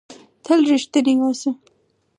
[0.43, 1.51] تل رښتنی اوسهٔ.